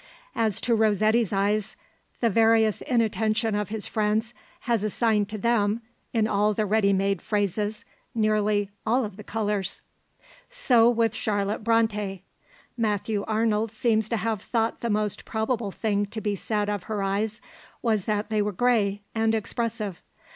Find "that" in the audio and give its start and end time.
18.05-18.31